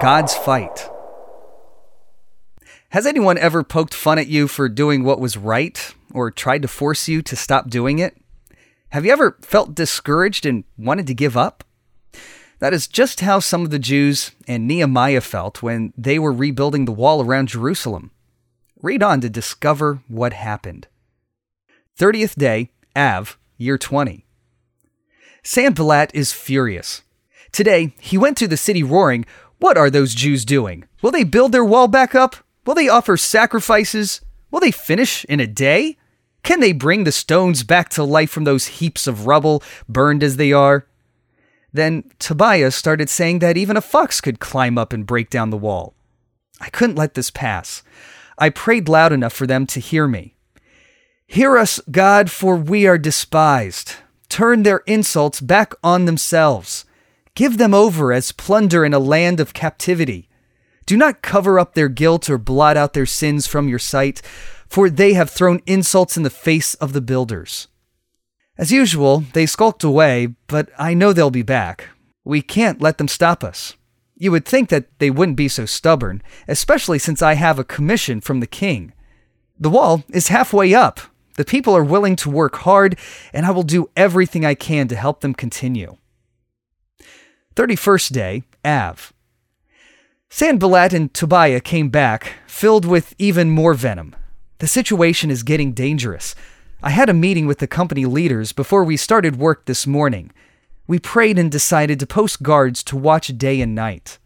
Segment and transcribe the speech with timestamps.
[0.00, 0.90] God's Fight.
[2.88, 6.68] Has anyone ever poked fun at you for doing what was right or tried to
[6.68, 8.16] force you to stop doing it?
[8.88, 11.62] Have you ever felt discouraged and wanted to give up?
[12.58, 16.84] That is just how some of the Jews and Nehemiah felt when they were rebuilding
[16.84, 18.10] the wall around Jerusalem.
[18.82, 20.88] Read on to discover what happened.
[21.96, 24.26] 30th day, Av, year 20.
[25.44, 27.02] Sanballat is furious.
[27.52, 29.24] Today, he went to the city roaring,
[29.58, 30.84] What are those Jews doing?
[31.02, 32.36] Will they build their wall back up?
[32.66, 34.20] Will they offer sacrifices?
[34.50, 35.96] Will they finish in a day?
[36.42, 40.36] Can they bring the stones back to life from those heaps of rubble, burned as
[40.36, 40.86] they are?
[41.72, 45.56] Then Tobiah started saying that even a fox could climb up and break down the
[45.56, 45.94] wall.
[46.60, 47.82] I couldn't let this pass.
[48.38, 50.36] I prayed loud enough for them to hear me.
[51.26, 53.94] Hear us, God, for we are despised.
[54.28, 56.84] Turn their insults back on themselves.
[57.36, 60.30] Give them over as plunder in a land of captivity.
[60.86, 64.22] Do not cover up their guilt or blot out their sins from your sight,
[64.66, 67.68] for they have thrown insults in the face of the builders.
[68.56, 71.90] As usual, they skulked away, but I know they'll be back.
[72.24, 73.74] We can't let them stop us.
[74.14, 78.22] You would think that they wouldn't be so stubborn, especially since I have a commission
[78.22, 78.94] from the king.
[79.60, 81.00] The wall is halfway up.
[81.34, 82.98] The people are willing to work hard,
[83.34, 85.98] and I will do everything I can to help them continue.
[87.56, 89.14] 31st day, Av.
[90.28, 94.14] Sanballat and Tobiah came back, filled with even more venom.
[94.58, 96.34] The situation is getting dangerous.
[96.82, 100.32] I had a meeting with the company leaders before we started work this morning.
[100.86, 104.18] We prayed and decided to post guards to watch day and night.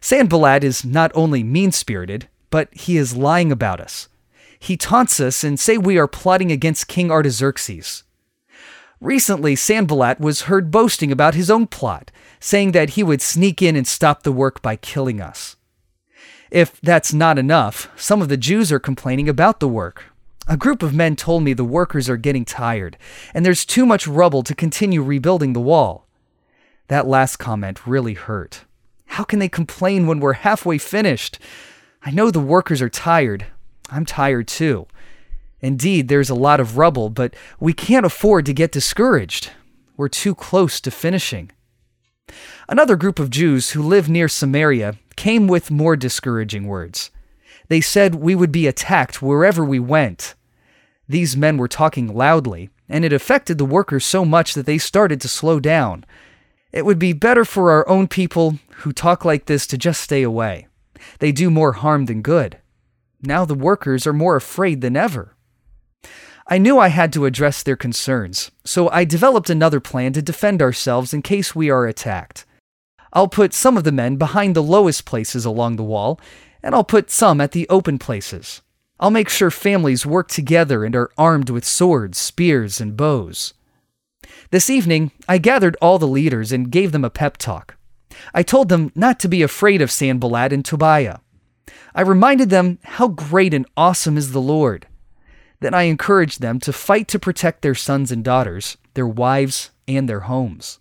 [0.00, 4.08] Sanballat is not only mean spirited, but he is lying about us.
[4.58, 8.04] He taunts us and say we are plotting against King Artaxerxes.
[9.00, 12.10] Recently, Sanballat was heard boasting about his own plot,
[12.40, 15.56] saying that he would sneak in and stop the work by killing us.
[16.50, 20.04] If that's not enough, some of the Jews are complaining about the work.
[20.48, 22.96] A group of men told me the workers are getting tired,
[23.34, 26.06] and there's too much rubble to continue rebuilding the wall.
[26.88, 28.64] That last comment really hurt.
[29.06, 31.38] How can they complain when we're halfway finished?
[32.02, 33.46] I know the workers are tired.
[33.90, 34.86] I'm tired too.
[35.60, 39.50] Indeed, there's a lot of rubble, but we can't afford to get discouraged.
[39.96, 41.50] We're too close to finishing.
[42.68, 47.10] Another group of Jews who live near Samaria came with more discouraging words.
[47.68, 50.34] They said we would be attacked wherever we went.
[51.08, 55.20] These men were talking loudly, and it affected the workers so much that they started
[55.22, 56.04] to slow down.
[56.70, 60.22] It would be better for our own people who talk like this to just stay
[60.22, 60.68] away.
[61.18, 62.58] They do more harm than good.
[63.22, 65.34] Now the workers are more afraid than ever.
[66.50, 70.62] I knew I had to address their concerns, so I developed another plan to defend
[70.62, 72.46] ourselves in case we are attacked.
[73.12, 76.18] I'll put some of the men behind the lowest places along the wall,
[76.62, 78.62] and I'll put some at the open places.
[78.98, 83.52] I'll make sure families work together and are armed with swords, spears, and bows.
[84.50, 87.76] This evening, I gathered all the leaders and gave them a pep talk.
[88.32, 91.18] I told them not to be afraid of Sanballat and Tobiah.
[91.94, 94.86] I reminded them how great and awesome is the Lord
[95.60, 100.08] then I encouraged them to fight to protect their sons and daughters, their wives, and
[100.08, 100.78] their homes.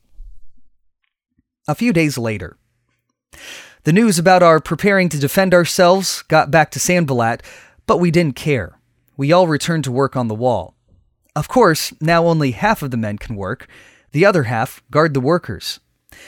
[1.68, 2.58] A few days later,
[3.84, 7.42] the news about our preparing to defend ourselves got back to Sanballat,
[7.86, 8.80] but we didn't care.
[9.16, 10.76] We all returned to work on the wall.
[11.36, 13.68] Of course, now only half of the men can work,
[14.12, 15.80] the other half guard the workers.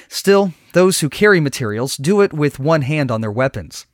[0.08, 3.86] Still, those who carry materials do it with one hand on their weapons.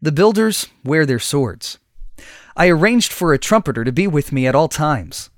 [0.00, 1.78] The builders wear their swords.
[2.56, 5.30] I arranged for a trumpeter to be with me at all times.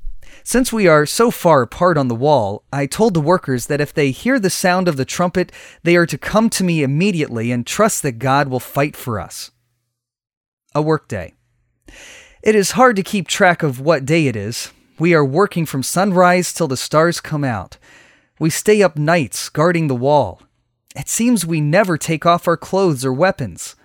[0.43, 3.95] Since we are so far apart on the wall, I told the workers that if
[3.95, 5.51] they hear the sound of the trumpet,
[5.85, 9.53] they are to come to me immediately and trust that God will fight for us.
[10.75, 11.33] A workday.
[12.43, 14.71] It is hard to keep track of what day it is.
[14.99, 17.79] We are working from sunrise till the stars come out.
[18.39, 20.43] We stay up nights guarding the wall.
[20.95, 23.77] It seems we never take off our clothes or weapons.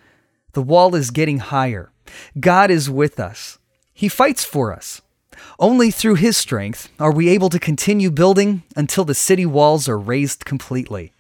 [0.53, 1.91] The wall is getting higher.
[2.39, 3.59] God is with us.
[3.93, 5.01] He fights for us.
[5.59, 9.97] Only through His strength are we able to continue building until the city walls are
[9.97, 11.13] raised completely.